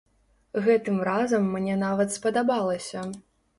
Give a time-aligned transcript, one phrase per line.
[0.67, 3.07] Гэтым разам мне нават спадабалася.